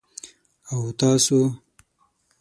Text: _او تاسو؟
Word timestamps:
_او 0.69 0.79
تاسو؟ 0.99 1.39